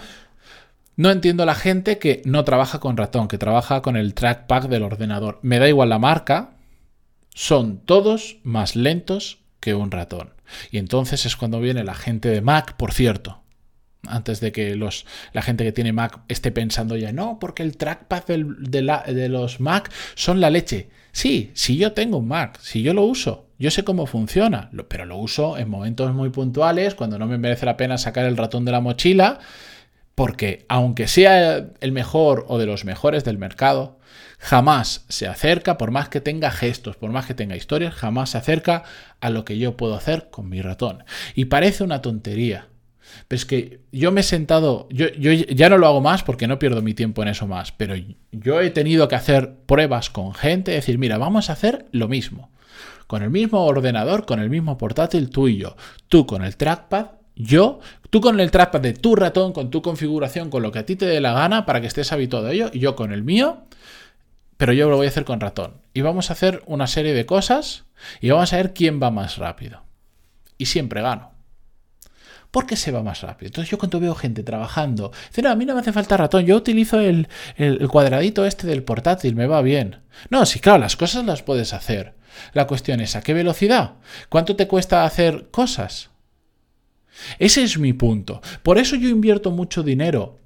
No 0.97 1.11
entiendo 1.11 1.47
la 1.47 1.55
gente 1.55 1.99
que 1.99 2.23
no 2.25 2.45
trabaja 2.45 2.81
con 2.81 2.97
ratón, 2.97 3.29
que 3.29 3.39
trabaja 3.39 3.83
con 3.83 3.97
el 3.97 4.15
trackpad 4.15 4.69
del 4.69 4.83
ordenador. 4.83 5.39
Me 5.43 5.59
da 5.59 5.69
igual 5.69 5.89
la 5.89 5.99
marca, 5.99 6.51
son 7.35 7.79
todos 7.79 8.39
más 8.43 8.77
lentos 8.77 9.39
que 9.61 9.75
un 9.75 9.91
ratón. 9.91 10.35
Y 10.71 10.79
entonces 10.79 11.27
es 11.27 11.37
cuando 11.37 11.61
viene 11.61 11.85
la 11.85 11.95
gente 11.95 12.29
de 12.29 12.41
Mac, 12.41 12.77
por 12.77 12.93
cierto. 12.93 13.41
Antes 14.07 14.41
de 14.41 14.51
que 14.51 14.77
los, 14.77 15.05
la 15.33 15.43
gente 15.43 15.63
que 15.63 15.73
tiene 15.73 15.93
Mac 15.93 16.21
esté 16.29 16.51
pensando 16.53 16.97
ya, 16.97 17.13
no, 17.13 17.39
porque 17.39 17.63
el 17.63 17.77
trackpad 17.77 18.25
de, 18.25 19.03
de 19.07 19.29
los 19.29 19.61
Mac 19.61 19.93
son 20.15 20.41
la 20.41 20.51
leche. 20.51 20.89
Sí, 21.13 21.51
si 21.55 21.77
yo 21.77 21.93
tengo 21.93 22.19
un 22.19 22.29
Mac, 22.29 22.59
si 22.61 22.83
yo 22.83 22.95
lo 22.95 23.05
uso, 23.05 23.47
yo 23.59 23.71
sé 23.71 23.85
cómo 23.85 24.07
funciona, 24.07 24.71
pero 24.89 25.05
lo 25.05 25.19
uso 25.19 25.59
en 25.59 25.69
momentos 25.69 26.15
muy 26.15 26.31
puntuales, 26.31 26.95
cuando 26.95 27.19
no 27.19 27.27
me 27.27 27.37
merece 27.37 27.67
la 27.67 27.77
pena 27.77 27.99
sacar 27.99 28.25
el 28.25 28.39
ratón 28.39 28.65
de 28.65 28.73
la 28.73 28.81
mochila 28.81 29.41
porque 30.21 30.67
aunque 30.69 31.09
sea 31.09 31.71
el 31.81 31.93
mejor 31.93 32.45
o 32.47 32.59
de 32.59 32.67
los 32.67 32.85
mejores 32.85 33.25
del 33.25 33.39
mercado, 33.39 33.99
jamás 34.39 35.07
se 35.09 35.27
acerca, 35.27 35.79
por 35.79 35.93
más 35.93 36.11
que 36.11 36.21
tenga 36.21 36.51
gestos, 36.51 36.97
por 36.97 37.11
más 37.11 37.25
que 37.25 37.33
tenga 37.33 37.57
historias, 37.57 37.95
jamás 37.95 38.29
se 38.29 38.37
acerca 38.37 38.83
a 39.23 39.31
lo 39.31 39.47
que 39.47 39.57
yo 39.57 39.79
puedo 39.79 39.95
hacer 39.95 40.29
con 40.31 40.51
mi 40.51 40.61
ratón. 40.61 41.05
Y 41.35 41.47
parece 41.47 41.85
una 41.85 42.03
tontería. 42.03 42.69
Pero 43.29 43.39
es 43.39 43.47
que 43.47 43.81
yo 43.93 44.13
me 44.13 44.21
he 44.21 44.23
sentado, 44.23 44.89
yo, 44.91 45.07
ya 45.09 45.71
no 45.71 45.79
lo 45.79 45.87
hago 45.87 46.03
más 46.03 46.23
porque 46.23 46.47
no 46.47 46.59
pierdo 46.59 46.83
mi 46.83 46.93
tiempo 46.93 47.23
en 47.23 47.29
eso 47.29 47.47
más, 47.47 47.73
pero 47.73 47.95
yo 48.31 48.61
he 48.61 48.69
tenido 48.69 49.09
que 49.09 49.15
hacer 49.15 49.55
pruebas 49.65 50.11
con 50.11 50.35
gente, 50.35 50.73
decir, 50.73 50.99
mira, 50.99 51.17
vamos 51.17 51.49
a 51.49 51.55
hacer 51.55 51.87
lo 51.93 52.09
mismo. 52.09 52.50
Con 53.07 53.23
el 53.23 53.31
mismo 53.31 53.65
ordenador, 53.65 54.27
con 54.27 54.39
el 54.39 54.50
mismo 54.50 54.77
portátil, 54.77 55.31
tú 55.31 55.49
y 55.49 55.57
yo. 55.57 55.77
Tú 56.09 56.27
con 56.27 56.45
el 56.45 56.59
trackpad, 56.59 57.07
yo, 57.42 57.80
tú 58.11 58.20
con 58.20 58.38
el 58.40 58.50
trackpad 58.50 58.80
de 58.80 58.92
tu 58.92 59.16
ratón, 59.16 59.52
con 59.52 59.70
tu 59.70 59.82
configuración, 59.82 60.50
con 60.50 60.62
lo 60.62 60.73
que 60.73 60.80
a 60.80 60.87
ti 60.87 60.97
te 60.97 61.06
dé 61.06 61.20
la 61.20 61.32
gana 61.32 61.66
para 61.66 61.80
que 61.80 61.87
estés 61.87 62.12
habituado 62.12 62.49
a 62.49 62.52
ello, 62.52 62.70
yo 62.73 62.97
con 62.97 63.12
el 63.12 63.23
mío, 63.23 63.64
pero 64.56 64.73
yo 64.73 64.90
lo 64.90 64.97
voy 64.97 65.06
a 65.06 65.09
hacer 65.11 65.25
con 65.25 65.40
ratón. 65.40 65.80
Y 65.94 66.02
vamos 66.02 66.30
a 66.30 66.35
hacer 66.35 66.62
una 66.66 66.87
serie 66.87 67.14
de 67.14 67.26
cosas 67.26 67.85
y 68.20 68.30
vamos 68.30 68.52
a 68.52 68.56
ver 68.56 68.75
quién 68.75 69.02
va 69.02 69.11
más 69.11 69.38
rápido. 69.38 69.82
Y 70.59 70.66
siempre 70.66 71.02
gano. 71.02 71.32
¿Por 72.50 72.66
qué 72.66 72.76
se 72.76 72.90
va 72.90 73.02
más 73.02 73.23
rápido? 73.23 73.47
Entonces 73.49 73.70
yo 73.70 73.78
cuando 73.78 74.00
veo 74.00 74.14
gente 74.14 74.42
trabajando, 74.42 75.12
dice, 75.28 75.42
no, 75.42 75.50
a 75.50 75.54
mí 75.54 75.64
no 75.64 75.75
me 75.75 75.80
hace 75.80 75.92
falta 75.92 76.16
ratón, 76.16 76.44
yo 76.44 76.56
utilizo 76.56 77.00
el, 77.00 77.28
el, 77.56 77.87
cuadradito 77.88 78.44
este 78.44 78.66
del 78.66 78.82
portátil, 78.82 79.37
me 79.37 79.47
va 79.47 79.62
bien. 79.62 80.00
No, 80.30 80.44
sí, 80.44 80.59
claro, 80.59 80.80
las 80.80 80.97
cosas 80.97 81.25
las 81.25 81.42
puedes 81.42 81.73
hacer. 81.73 82.14
La 82.52 82.66
cuestión 82.66 83.00
es, 83.00 83.14
¿a 83.14 83.23
qué 83.23 83.35
velocidad? 83.35 83.94
¿Cuánto 84.28 84.56
te 84.56 84.66
cuesta 84.66 85.04
hacer 85.04 85.49
cosas? 85.50 86.11
Ese 87.38 87.62
es 87.62 87.79
mi 87.79 87.93
punto. 87.93 88.40
Por 88.62 88.79
eso 88.79 88.97
yo 88.97 89.09
invierto 89.09 89.50
mucho 89.50 89.83
dinero. 89.83 90.38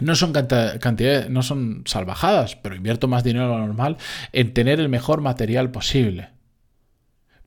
No 0.00 0.14
son 0.14 0.32
cantidades, 0.32 1.28
no 1.28 1.42
son 1.42 1.82
salvajadas, 1.84 2.56
pero 2.56 2.74
invierto 2.74 3.06
más 3.06 3.22
dinero 3.22 3.46
de 3.46 3.58
lo 3.58 3.66
normal 3.66 3.98
en 4.32 4.54
tener 4.54 4.80
el 4.80 4.88
mejor 4.88 5.20
material 5.20 5.70
posible. 5.70 6.30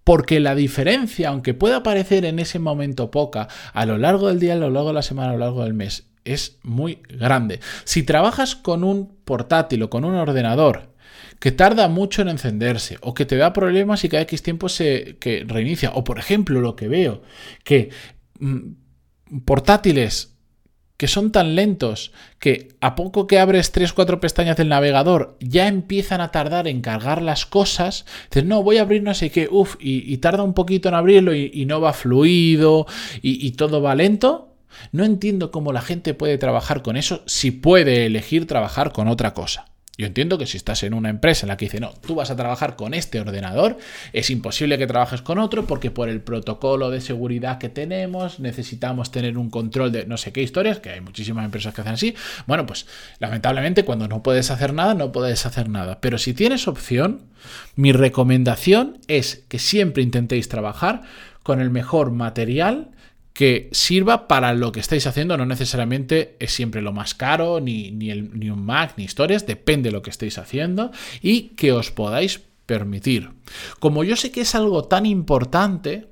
Porque 0.03 0.39
la 0.39 0.53
diferencia, 0.53 1.29
aunque 1.29 1.53
pueda 1.53 1.81
parecer 1.81 2.25
en 2.25 2.37
ese 2.37 2.59
momento 2.59 3.09
poca, 3.09 3.47
a 3.73 3.85
lo 3.85 3.97
largo 3.97 4.27
del 4.27 4.39
día, 4.39 4.53
a 4.53 4.57
lo 4.57 4.69
largo 4.69 4.89
de 4.89 4.95
la 4.95 5.01
semana, 5.01 5.29
a 5.29 5.33
lo 5.33 5.39
largo 5.39 5.63
del 5.63 5.73
mes, 5.73 6.07
es 6.25 6.59
muy 6.63 6.99
grande. 7.09 7.59
Si 7.85 8.03
trabajas 8.03 8.55
con 8.55 8.83
un 8.83 9.15
portátil 9.25 9.83
o 9.83 9.89
con 9.89 10.05
un 10.05 10.15
ordenador 10.15 10.93
que 11.39 11.51
tarda 11.51 11.87
mucho 11.87 12.21
en 12.21 12.29
encenderse 12.29 12.97
o 13.01 13.13
que 13.13 13.25
te 13.25 13.37
da 13.37 13.51
problemas 13.51 14.03
y 14.03 14.09
cada 14.09 14.23
X 14.23 14.43
tiempo 14.43 14.69
se 14.69 15.17
que 15.19 15.43
reinicia, 15.47 15.91
o 15.93 16.03
por 16.03 16.19
ejemplo 16.19 16.61
lo 16.61 16.75
que 16.75 16.87
veo, 16.87 17.21
que 17.63 17.89
portátiles 19.45 20.33
que 20.97 21.07
son 21.07 21.31
tan 21.31 21.55
lentos 21.55 22.13
que 22.39 22.69
a 22.79 22.95
poco 22.95 23.27
que 23.27 23.39
abres 23.39 23.73
3-4 23.73 24.19
pestañas 24.19 24.57
del 24.57 24.69
navegador 24.69 25.37
ya 25.39 25.67
empiezan 25.67 26.21
a 26.21 26.31
tardar 26.31 26.67
en 26.67 26.81
cargar 26.81 27.21
las 27.21 27.45
cosas, 27.45 28.05
dices, 28.29 28.45
no, 28.45 28.63
voy 28.63 28.77
a 28.77 28.83
abrir 28.83 29.03
no 29.03 29.13
sé 29.13 29.49
uff, 29.51 29.75
y, 29.79 30.15
tarda 30.17 30.43
un 30.43 30.53
poquito 30.53 30.89
en 30.89 30.95
abrirlo 30.95 31.33
y, 31.35 31.65
no 31.65 31.81
va 31.81 31.93
fluido 31.93 32.85
y 33.21 33.51
todo 33.51 33.81
va 33.81 33.95
lento. 33.95 34.49
No 34.91 35.03
entiendo 35.05 35.51
cómo 35.51 35.71
la 35.73 35.81
gente 35.81 36.13
puede 36.13 36.37
trabajar 36.37 36.81
con 36.81 36.97
eso 36.97 37.23
si 37.25 37.51
puede 37.51 38.05
elegir 38.05 38.47
trabajar 38.47 38.91
con 38.91 39.07
otra 39.07 39.33
cosa. 39.33 39.72
Yo 39.95 40.07
entiendo 40.07 40.39
que 40.39 40.47
si 40.47 40.57
estás 40.57 40.81
en 40.81 40.95
una 40.95 41.09
empresa 41.09 41.45
en 41.45 41.49
la 41.49 41.57
que 41.57 41.65
dice, 41.65 41.79
no, 41.79 41.93
tú 41.93 42.15
vas 42.15 42.31
a 42.31 42.35
trabajar 42.35 42.75
con 42.75 42.95
este 42.95 43.19
ordenador, 43.19 43.77
es 44.11 44.31
imposible 44.31 44.79
que 44.79 44.87
trabajes 44.87 45.21
con 45.21 45.37
otro 45.37 45.67
porque 45.67 45.91
por 45.91 46.09
el 46.09 46.19
protocolo 46.19 46.89
de 46.89 46.99
seguridad 46.99 47.59
que 47.59 47.69
tenemos 47.69 48.39
necesitamos 48.39 49.11
tener 49.11 49.37
un 49.37 49.51
control 49.51 49.91
de 49.91 50.07
no 50.07 50.17
sé 50.17 50.31
qué 50.31 50.41
historias, 50.41 50.79
que 50.79 50.89
hay 50.89 51.01
muchísimas 51.01 51.45
empresas 51.45 51.75
que 51.75 51.81
hacen 51.81 51.93
así. 51.93 52.15
Bueno, 52.47 52.65
pues 52.65 52.87
lamentablemente 53.19 53.85
cuando 53.85 54.07
no 54.07 54.23
puedes 54.23 54.49
hacer 54.49 54.73
nada, 54.73 54.95
no 54.95 55.11
puedes 55.11 55.45
hacer 55.45 55.69
nada. 55.69 56.01
Pero 56.01 56.17
si 56.17 56.33
tienes 56.33 56.67
opción, 56.67 57.27
mi 57.75 57.91
recomendación 57.91 58.97
es 59.07 59.43
que 59.47 59.59
siempre 59.59 60.01
intentéis 60.01 60.49
trabajar 60.49 61.03
con 61.43 61.61
el 61.61 61.69
mejor 61.69 62.09
material 62.09 62.92
que 63.33 63.69
sirva 63.71 64.27
para 64.27 64.53
lo 64.53 64.71
que 64.71 64.79
estáis 64.79 65.07
haciendo. 65.07 65.37
No 65.37 65.45
necesariamente 65.45 66.35
es 66.39 66.53
siempre 66.53 66.81
lo 66.81 66.93
más 66.93 67.15
caro, 67.15 67.59
ni, 67.59 67.91
ni, 67.91 68.11
el, 68.11 68.37
ni 68.39 68.49
un 68.49 68.63
Mac, 68.63 68.93
ni 68.97 69.03
historias, 69.03 69.47
depende 69.47 69.89
de 69.89 69.93
lo 69.93 70.01
que 70.01 70.11
estéis 70.11 70.37
haciendo 70.37 70.91
y 71.21 71.49
que 71.49 71.71
os 71.71 71.91
podáis 71.91 72.41
permitir. 72.65 73.31
Como 73.79 74.03
yo 74.03 74.15
sé 74.15 74.31
que 74.31 74.41
es 74.41 74.55
algo 74.55 74.85
tan 74.85 75.05
importante, 75.05 76.07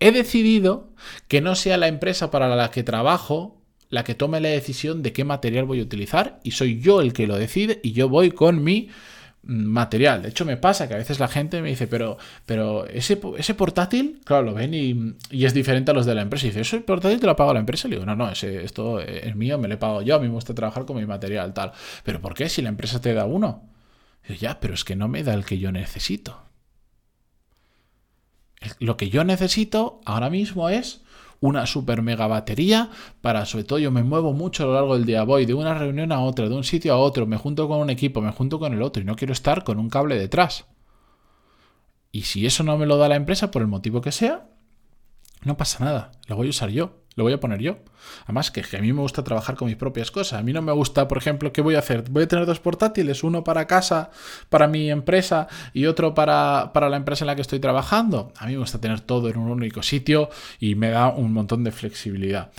he 0.00 0.10
decidido 0.10 0.90
que 1.28 1.40
no 1.40 1.54
sea 1.54 1.76
la 1.76 1.88
empresa 1.88 2.30
para 2.30 2.54
la 2.56 2.70
que 2.70 2.82
trabajo 2.82 3.58
la 3.92 4.04
que 4.04 4.14
tome 4.14 4.40
la 4.40 4.48
decisión 4.48 5.02
de 5.02 5.12
qué 5.12 5.22
material 5.22 5.66
voy 5.66 5.80
a 5.80 5.82
utilizar 5.82 6.40
y 6.42 6.52
soy 6.52 6.80
yo 6.80 7.02
el 7.02 7.12
que 7.12 7.26
lo 7.26 7.36
decide 7.36 7.78
y 7.82 7.92
yo 7.92 8.08
voy 8.08 8.30
con 8.30 8.64
mi 8.64 8.88
material. 9.44 10.22
De 10.22 10.28
hecho, 10.28 10.44
me 10.44 10.56
pasa 10.56 10.88
que 10.88 10.94
a 10.94 10.98
veces 10.98 11.18
la 11.18 11.28
gente 11.28 11.60
me 11.62 11.68
dice, 11.68 11.86
pero, 11.86 12.16
pero 12.46 12.86
ese, 12.86 13.20
ese 13.36 13.54
portátil, 13.54 14.20
claro, 14.24 14.44
lo 14.44 14.54
ven 14.54 14.72
y, 14.74 15.44
es 15.44 15.54
diferente 15.54 15.90
a 15.90 15.94
los 15.94 16.06
de 16.06 16.14
la 16.14 16.22
empresa. 16.22 16.46
Y 16.46 16.50
dice, 16.50 16.60
¿eso 16.60 16.80
portátil 16.82 17.20
te 17.20 17.26
lo 17.26 17.32
ha 17.32 17.36
pagado 17.36 17.54
la 17.54 17.60
empresa? 17.60 17.88
Y 17.88 17.90
le 17.90 17.96
digo, 17.96 18.06
no, 18.06 18.16
no, 18.16 18.30
ese, 18.30 18.64
esto 18.64 19.00
es 19.00 19.34
mío, 19.34 19.58
me 19.58 19.68
lo 19.68 19.74
he 19.74 19.78
pagado 19.78 20.02
yo, 20.02 20.16
a 20.16 20.18
mí 20.18 20.28
me 20.28 20.34
gusta 20.34 20.54
trabajar 20.54 20.84
con 20.84 20.96
mi 20.96 21.06
material, 21.06 21.52
tal. 21.54 21.72
¿Pero 22.04 22.20
por 22.20 22.34
qué? 22.34 22.48
Si 22.48 22.62
la 22.62 22.68
empresa 22.68 23.00
te 23.00 23.14
da 23.14 23.24
uno. 23.24 23.68
Y 24.28 24.36
ya, 24.36 24.60
pero 24.60 24.74
es 24.74 24.84
que 24.84 24.96
no 24.96 25.08
me 25.08 25.22
da 25.22 25.34
el 25.34 25.44
que 25.44 25.58
yo 25.58 25.72
necesito. 25.72 26.42
Lo 28.78 28.96
que 28.96 29.10
yo 29.10 29.24
necesito 29.24 30.00
ahora 30.04 30.30
mismo 30.30 30.68
es 30.68 31.02
una 31.42 31.66
super 31.66 32.02
mega 32.02 32.28
batería 32.28 32.88
para, 33.20 33.44
sobre 33.44 33.64
todo, 33.64 33.78
yo 33.80 33.90
me 33.90 34.04
muevo 34.04 34.32
mucho 34.32 34.62
a 34.62 34.66
lo 34.66 34.74
largo 34.74 34.94
del 34.94 35.04
día, 35.04 35.24
voy 35.24 35.44
de 35.44 35.54
una 35.54 35.74
reunión 35.74 36.12
a 36.12 36.20
otra, 36.20 36.48
de 36.48 36.54
un 36.54 36.62
sitio 36.62 36.94
a 36.94 36.98
otro, 36.98 37.26
me 37.26 37.36
junto 37.36 37.68
con 37.68 37.80
un 37.80 37.90
equipo, 37.90 38.22
me 38.22 38.30
junto 38.30 38.60
con 38.60 38.72
el 38.72 38.80
otro 38.80 39.02
y 39.02 39.04
no 39.04 39.16
quiero 39.16 39.32
estar 39.32 39.64
con 39.64 39.78
un 39.78 39.90
cable 39.90 40.16
detrás. 40.16 40.66
Y 42.12 42.22
si 42.22 42.46
eso 42.46 42.62
no 42.62 42.78
me 42.78 42.86
lo 42.86 42.96
da 42.96 43.08
la 43.08 43.16
empresa, 43.16 43.50
por 43.50 43.60
el 43.60 43.68
motivo 43.68 44.00
que 44.00 44.12
sea, 44.12 44.48
no 45.42 45.56
pasa 45.56 45.84
nada, 45.84 46.12
lo 46.28 46.36
voy 46.36 46.46
a 46.46 46.50
usar 46.50 46.70
yo. 46.70 47.01
Lo 47.14 47.24
voy 47.24 47.32
a 47.32 47.40
poner 47.40 47.60
yo. 47.60 47.78
Además, 48.24 48.50
que, 48.50 48.64
a 48.76 48.80
mí 48.80 48.92
me 48.92 49.00
gusta 49.00 49.22
trabajar 49.22 49.56
con 49.56 49.68
mis 49.68 49.76
propias 49.76 50.10
cosas. 50.10 50.40
A 50.40 50.42
mí 50.42 50.52
no 50.52 50.62
me 50.62 50.72
gusta, 50.72 51.08
por 51.08 51.18
ejemplo, 51.18 51.52
¿qué 51.52 51.60
voy 51.60 51.74
a 51.74 51.80
hacer? 51.80 52.04
Voy 52.08 52.24
a 52.24 52.28
tener 52.28 52.46
dos 52.46 52.60
portátiles, 52.60 53.22
uno 53.22 53.44
para 53.44 53.66
casa, 53.66 54.10
para 54.48 54.66
mi 54.66 54.90
empresa, 54.90 55.46
y 55.74 55.86
otro 55.86 56.14
para, 56.14 56.70
la 56.74 56.96
empresa 56.96 57.24
en 57.24 57.26
la 57.26 57.36
que 57.36 57.42
estoy 57.42 57.60
trabajando. 57.60 58.32
A 58.38 58.46
mí 58.46 58.52
me 58.52 58.58
gusta 58.58 58.80
tener 58.80 59.00
todo 59.00 59.28
en 59.28 59.36
un 59.36 59.50
único 59.50 59.82
sitio 59.82 60.30
y 60.58 60.74
me 60.74 60.90
da 60.90 61.08
un 61.08 61.32
montón 61.32 61.64
de 61.64 61.72
flexibilidad. 61.72 62.50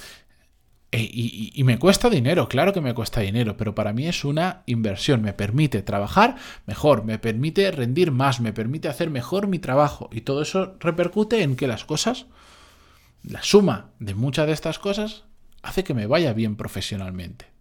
E, 0.91 1.01
y, 1.01 1.51
y, 1.55 1.63
me 1.63 1.79
cuesta 1.79 2.07
dinero, 2.07 2.47
claro 2.47 2.71
que 2.71 2.79
me 2.79 2.93
cuesta 2.93 3.21
dinero, 3.21 3.57
pero 3.57 3.73
para 3.73 3.93
mí 3.93 4.05
es 4.05 4.23
una 4.23 4.61
inversión, 4.67 5.23
me 5.23 5.33
permite 5.33 5.81
trabajar 5.81 6.35
mejor, 6.67 7.03
me 7.03 7.17
permite 7.17 7.71
rendir 7.71 8.11
más, 8.11 8.39
me 8.39 8.53
permite 8.53 8.89
hacer 8.89 9.09
mejor 9.09 9.47
mi 9.47 9.57
trabajo 9.57 10.07
y 10.11 10.21
todo 10.21 10.43
eso 10.43 10.75
repercute 10.79 11.41
en 11.41 11.55
que 11.55 11.65
las 11.65 11.83
cosas 11.83 12.27
la 13.23 13.41
suma 13.41 13.91
de 13.99 14.15
muchas 14.15 14.47
de 14.47 14.53
estas 14.53 14.79
cosas 14.79 15.23
hace 15.61 15.83
que 15.83 15.93
me 15.93 16.07
vaya 16.07 16.33
bien 16.33 16.55
profesionalmente. 16.55 17.53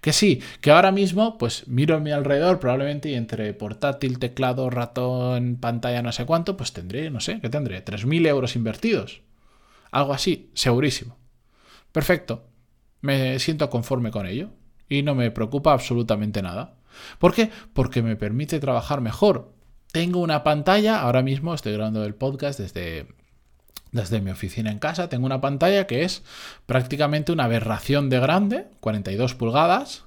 Que 0.00 0.12
sí, 0.12 0.40
que 0.60 0.70
ahora 0.70 0.92
mismo, 0.92 1.38
pues 1.38 1.66
miro 1.66 1.96
a 1.96 2.00
mi 2.00 2.12
alrededor, 2.12 2.60
probablemente 2.60 3.10
y 3.10 3.14
entre 3.14 3.52
portátil, 3.54 4.18
teclado, 4.18 4.70
ratón, 4.70 5.56
pantalla, 5.60 6.02
no 6.02 6.12
sé 6.12 6.26
cuánto, 6.26 6.56
pues 6.56 6.72
tendré, 6.72 7.10
no 7.10 7.20
sé, 7.20 7.40
¿qué 7.40 7.48
tendré? 7.48 7.84
3.000 7.84 8.26
euros 8.28 8.56
invertidos. 8.56 9.22
Algo 9.90 10.12
así, 10.12 10.50
segurísimo. 10.54 11.16
Perfecto. 11.92 12.48
Me 13.00 13.38
siento 13.38 13.68
conforme 13.70 14.10
con 14.10 14.26
ello 14.26 14.50
y 14.88 15.02
no 15.02 15.14
me 15.14 15.30
preocupa 15.30 15.72
absolutamente 15.72 16.42
nada. 16.42 16.76
¿Por 17.18 17.34
qué? 17.34 17.50
Porque 17.72 18.02
me 18.02 18.16
permite 18.16 18.60
trabajar 18.60 19.00
mejor. 19.00 19.52
Tengo 19.92 20.20
una 20.20 20.42
pantalla, 20.42 21.00
ahora 21.00 21.22
mismo 21.22 21.54
estoy 21.54 21.72
grabando 21.72 22.04
el 22.04 22.14
podcast 22.14 22.58
desde 22.58 23.06
desde 23.94 24.20
mi 24.20 24.32
oficina 24.32 24.72
en 24.72 24.80
casa 24.80 25.08
tengo 25.08 25.24
una 25.24 25.40
pantalla 25.40 25.86
que 25.86 26.02
es 26.02 26.24
prácticamente 26.66 27.30
una 27.30 27.44
aberración 27.44 28.10
de 28.10 28.18
grande, 28.18 28.66
42 28.80 29.36
pulgadas, 29.36 30.04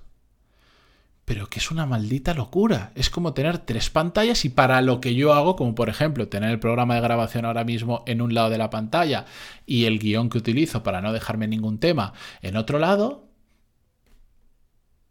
pero 1.24 1.50
que 1.50 1.60
es 1.60 1.72
una 1.72 1.86
maldita 1.86 2.34
locura. 2.34 2.92
Es 2.96 3.10
como 3.10 3.34
tener 3.34 3.60
tres 3.60 3.90
pantallas 3.90 4.44
y 4.44 4.50
para 4.50 4.82
lo 4.82 5.00
que 5.00 5.16
yo 5.16 5.34
hago, 5.34 5.56
como 5.56 5.74
por 5.74 5.88
ejemplo 5.88 6.28
tener 6.28 6.52
el 6.52 6.60
programa 6.60 6.96
de 6.96 7.02
grabación 7.02 7.46
ahora 7.46 7.64
mismo 7.64 8.04
en 8.08 8.22
un 8.22 8.34
lado 8.34 8.50
de 8.50 8.58
la 8.58 8.70
pantalla 8.70 9.26
y 9.66 9.86
el 9.86 10.00
guion 10.00 10.30
que 10.30 10.38
utilizo 10.38 10.84
para 10.84 11.02
no 11.02 11.14
dejarme 11.14 11.48
ningún 11.48 11.80
tema 11.80 12.12
en 12.42 12.58
otro 12.58 12.80
lado, 12.80 13.30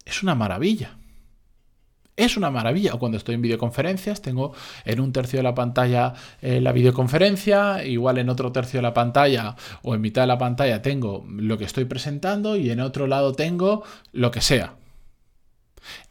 es 0.05 0.21
una 0.21 0.35
maravilla 0.35 0.97
es 2.17 2.35
una 2.35 2.51
maravilla. 2.51 2.91
Cuando 2.93 3.17
estoy 3.17 3.35
en 3.35 3.43
videoconferencias, 3.43 4.21
tengo 4.21 4.53
en 4.83 4.99
un 4.99 5.13
tercio 5.13 5.37
de 5.37 5.43
la 5.43 5.55
pantalla 5.55 6.13
eh, 6.41 6.59
la 6.59 6.73
videoconferencia, 6.73 7.85
igual 7.85 8.17
en 8.17 8.29
otro 8.29 8.51
tercio 8.51 8.79
de 8.79 8.81
la 8.81 8.93
pantalla 8.93 9.55
o 9.83 9.95
en 9.95 10.01
mitad 10.01 10.23
de 10.23 10.27
la 10.27 10.37
pantalla 10.37 10.81
tengo 10.81 11.25
lo 11.29 11.57
que 11.57 11.65
estoy 11.65 11.85
presentando 11.85 12.57
y 12.57 12.71
en 12.71 12.81
otro 12.81 13.07
lado 13.07 13.33
tengo 13.33 13.83
lo 14.11 14.31
que 14.31 14.41
sea. 14.41 14.75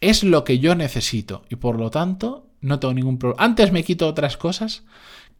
Es 0.00 0.22
lo 0.22 0.44
que 0.44 0.60
yo 0.60 0.74
necesito 0.74 1.44
y 1.50 1.56
por 1.56 1.78
lo 1.78 1.90
tanto 1.90 2.46
no 2.60 2.78
tengo 2.78 2.94
ningún 2.94 3.18
problema. 3.18 3.44
Antes 3.44 3.72
me 3.72 3.82
quito 3.82 4.06
otras 4.06 4.36
cosas 4.36 4.84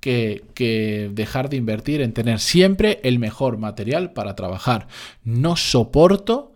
que, 0.00 0.44
que, 0.54 1.10
dejar 1.12 1.48
de 1.48 1.56
invertir 1.56 2.02
en 2.02 2.12
tener 2.12 2.40
siempre 2.40 3.00
el 3.04 3.18
mejor 3.18 3.56
material 3.56 4.12
para 4.12 4.34
trabajar. 4.34 4.88
No 5.24 5.56
soporto 5.56 6.52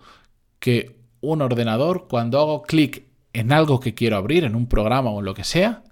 que 0.59 0.97
un 1.23 1.41
ordenador, 1.43 2.07
cuando 2.09 2.39
hago 2.39 2.63
clic 2.63 3.10
en 3.33 3.53
algo 3.53 3.81
que 3.81 3.95
quiero 3.95 4.17
abrir, 4.17 4.45
en 4.45 4.55
un 4.55 4.67
programa 4.67 5.11
o 5.11 5.21
en 5.21 5.25
lo 5.25 5.35
que 5.35 5.45
sea, 5.45 5.83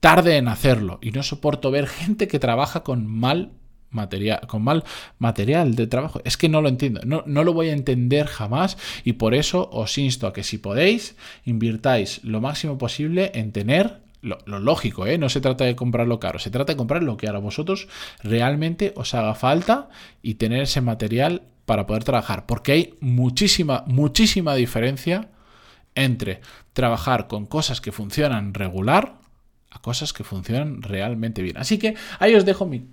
tarde 0.00 0.36
en 0.36 0.48
hacerlo. 0.48 0.98
Y 1.02 1.12
no 1.12 1.22
soporto 1.22 1.70
ver 1.70 1.86
gente 1.86 2.28
que 2.28 2.38
trabaja 2.38 2.82
con 2.82 3.06
mal 3.06 3.52
material, 3.90 4.40
con 4.46 4.62
mal 4.62 4.84
material 5.18 5.74
de 5.74 5.86
trabajo. 5.86 6.20
Es 6.24 6.36
que 6.36 6.48
no 6.48 6.60
lo 6.60 6.68
entiendo, 6.68 7.00
no, 7.04 7.22
no, 7.26 7.44
lo 7.44 7.52
voy 7.52 7.68
a 7.68 7.72
entender 7.72 8.26
jamás 8.26 8.78
y 9.04 9.14
por 9.14 9.34
eso 9.34 9.68
os 9.70 9.96
insto 9.98 10.26
a 10.26 10.32
que 10.32 10.42
si 10.42 10.58
podéis, 10.58 11.14
invirtáis 11.44 12.24
lo 12.24 12.40
máximo 12.40 12.78
posible 12.78 13.30
en 13.34 13.52
tener 13.52 14.00
lo, 14.22 14.38
lógico, 14.46 15.04
¿eh? 15.06 15.18
no 15.18 15.28
se 15.28 15.40
trata 15.40 15.64
de 15.64 15.74
comprarlo 15.76 16.20
caro, 16.20 16.38
se 16.38 16.50
trata 16.50 16.72
de 16.72 16.76
comprar 16.76 17.02
lo 17.02 17.16
que 17.16 17.28
a 17.28 17.32
vosotros 17.32 17.88
realmente 18.22 18.92
os 18.96 19.14
haga 19.14 19.34
falta 19.34 19.88
y 20.22 20.34
tener 20.34 20.62
ese 20.62 20.80
material 20.80 21.42
para 21.66 21.86
poder 21.86 22.04
trabajar, 22.04 22.46
porque 22.46 22.72
hay 22.72 22.94
muchísima, 23.00 23.84
muchísima 23.86 24.54
diferencia 24.54 25.28
entre 25.94 26.40
trabajar 26.72 27.28
con 27.28 27.46
cosas 27.46 27.80
que 27.80 27.92
funcionan 27.92 28.54
regular 28.54 29.20
a 29.70 29.80
cosas 29.80 30.12
que 30.12 30.24
funcionan 30.24 30.82
realmente 30.82 31.42
bien. 31.42 31.56
Así 31.56 31.78
que 31.78 31.94
ahí 32.18 32.34
os 32.34 32.44
dejo 32.44 32.66
mi, 32.66 32.86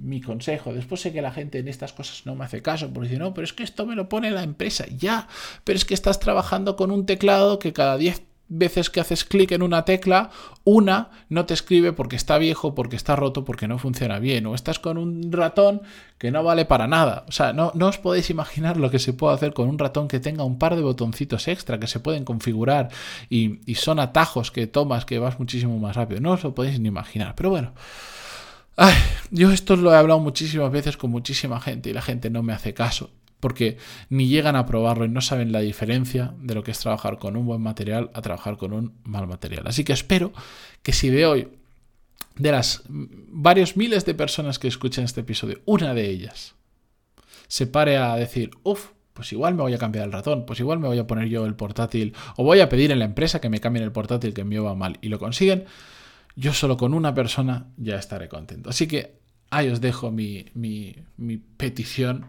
mi 0.00 0.20
consejo. 0.20 0.72
Después 0.72 1.00
sé 1.00 1.12
que 1.12 1.22
la 1.22 1.30
gente 1.30 1.58
en 1.58 1.68
estas 1.68 1.92
cosas 1.92 2.24
no 2.24 2.34
me 2.34 2.44
hace 2.44 2.62
caso, 2.62 2.90
porque 2.92 3.08
dice, 3.10 3.18
no, 3.18 3.34
pero 3.34 3.44
es 3.44 3.52
que 3.52 3.62
esto 3.62 3.86
me 3.86 3.94
lo 3.94 4.08
pone 4.08 4.30
la 4.30 4.42
empresa. 4.42 4.86
Ya, 4.88 5.28
pero 5.64 5.76
es 5.76 5.84
que 5.84 5.94
estás 5.94 6.18
trabajando 6.18 6.76
con 6.76 6.90
un 6.90 7.06
teclado 7.06 7.58
que 7.58 7.72
cada 7.72 7.98
10 7.98 8.22
veces 8.50 8.90
que 8.90 9.00
haces 9.00 9.24
clic 9.24 9.52
en 9.52 9.62
una 9.62 9.84
tecla, 9.84 10.30
una 10.64 11.10
no 11.28 11.46
te 11.46 11.54
escribe 11.54 11.92
porque 11.92 12.16
está 12.16 12.36
viejo, 12.36 12.74
porque 12.74 12.96
está 12.96 13.16
roto, 13.16 13.44
porque 13.44 13.68
no 13.68 13.78
funciona 13.78 14.18
bien, 14.18 14.44
o 14.46 14.54
estás 14.54 14.78
con 14.78 14.98
un 14.98 15.32
ratón 15.32 15.82
que 16.18 16.30
no 16.30 16.42
vale 16.42 16.66
para 16.66 16.86
nada. 16.86 17.24
O 17.28 17.32
sea, 17.32 17.52
no, 17.52 17.70
no 17.74 17.86
os 17.86 17.98
podéis 17.98 18.28
imaginar 18.28 18.76
lo 18.76 18.90
que 18.90 18.98
se 18.98 19.12
puede 19.12 19.34
hacer 19.34 19.54
con 19.54 19.68
un 19.68 19.78
ratón 19.78 20.08
que 20.08 20.20
tenga 20.20 20.44
un 20.44 20.58
par 20.58 20.76
de 20.76 20.82
botoncitos 20.82 21.48
extra 21.48 21.78
que 21.78 21.86
se 21.86 22.00
pueden 22.00 22.24
configurar 22.24 22.88
y, 23.30 23.60
y 23.70 23.76
son 23.76 24.00
atajos 24.00 24.50
que 24.50 24.66
tomas 24.66 25.04
que 25.04 25.18
vas 25.18 25.38
muchísimo 25.38 25.78
más 25.78 25.96
rápido. 25.96 26.20
No 26.20 26.32
os 26.32 26.42
lo 26.42 26.54
podéis 26.54 26.80
ni 26.80 26.88
imaginar. 26.88 27.34
Pero 27.36 27.50
bueno. 27.50 27.72
Ay, 28.76 28.94
yo 29.30 29.52
esto 29.52 29.76
lo 29.76 29.92
he 29.92 29.96
hablado 29.96 30.20
muchísimas 30.20 30.72
veces 30.72 30.96
con 30.96 31.10
muchísima 31.10 31.60
gente 31.60 31.90
y 31.90 31.92
la 31.92 32.02
gente 32.02 32.30
no 32.30 32.42
me 32.42 32.54
hace 32.54 32.72
caso 32.72 33.10
porque 33.40 33.78
ni 34.08 34.28
llegan 34.28 34.54
a 34.54 34.66
probarlo 34.66 35.06
y 35.06 35.08
no 35.08 35.20
saben 35.20 35.50
la 35.50 35.60
diferencia 35.60 36.34
de 36.38 36.54
lo 36.54 36.62
que 36.62 36.70
es 36.70 36.78
trabajar 36.78 37.18
con 37.18 37.36
un 37.36 37.46
buen 37.46 37.60
material 37.60 38.10
a 38.14 38.22
trabajar 38.22 38.56
con 38.56 38.72
un 38.72 38.92
mal 39.04 39.26
material. 39.26 39.64
Así 39.66 39.82
que 39.82 39.92
espero 39.92 40.32
que 40.82 40.92
si 40.92 41.08
de 41.08 41.26
hoy, 41.26 41.48
de 42.36 42.52
las 42.52 42.82
varios 42.88 43.76
miles 43.76 44.04
de 44.04 44.14
personas 44.14 44.58
que 44.58 44.68
escuchan 44.68 45.04
este 45.04 45.22
episodio, 45.22 45.60
una 45.64 45.94
de 45.94 46.08
ellas 46.08 46.54
se 47.48 47.66
pare 47.66 47.96
a 47.96 48.14
decir, 48.14 48.50
uff, 48.62 48.90
pues 49.12 49.32
igual 49.32 49.54
me 49.54 49.62
voy 49.62 49.74
a 49.74 49.78
cambiar 49.78 50.04
el 50.06 50.12
ratón, 50.12 50.46
pues 50.46 50.60
igual 50.60 50.78
me 50.78 50.86
voy 50.86 50.98
a 50.98 51.06
poner 51.06 51.28
yo 51.28 51.44
el 51.44 51.56
portátil, 51.56 52.14
o 52.36 52.44
voy 52.44 52.60
a 52.60 52.68
pedir 52.68 52.92
en 52.92 53.00
la 53.00 53.04
empresa 53.06 53.40
que 53.40 53.48
me 53.48 53.60
cambien 53.60 53.84
el 53.84 53.92
portátil 53.92 54.32
que 54.32 54.44
me 54.44 54.58
va 54.60 54.74
mal, 54.74 54.98
y 55.02 55.08
lo 55.08 55.18
consiguen, 55.18 55.64
yo 56.36 56.52
solo 56.54 56.76
con 56.76 56.94
una 56.94 57.12
persona 57.12 57.66
ya 57.76 57.96
estaré 57.96 58.28
contento. 58.28 58.70
Así 58.70 58.86
que 58.86 59.18
ahí 59.50 59.68
os 59.68 59.80
dejo 59.80 60.10
mi, 60.12 60.46
mi 60.54 61.36
petición 61.56 62.26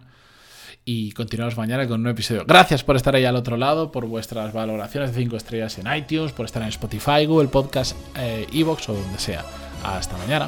y 0.85 1.11
continuamos 1.11 1.57
mañana 1.57 1.87
con 1.87 1.95
un 1.95 2.03
nuevo 2.03 2.15
episodio. 2.15 2.43
Gracias 2.45 2.83
por 2.83 2.95
estar 2.95 3.15
ahí 3.15 3.25
al 3.25 3.35
otro 3.35 3.57
lado, 3.57 3.91
por 3.91 4.05
vuestras 4.05 4.53
valoraciones 4.53 5.13
de 5.13 5.21
5 5.21 5.37
estrellas 5.37 5.77
en 5.77 5.93
iTunes, 5.93 6.31
por 6.31 6.45
estar 6.45 6.61
en 6.61 6.69
Spotify, 6.69 7.25
Google 7.25 7.49
Podcast, 7.49 7.95
Evox 8.53 8.89
o 8.89 8.93
donde 8.93 9.19
sea. 9.19 9.45
Hasta 9.83 10.17
mañana. 10.17 10.47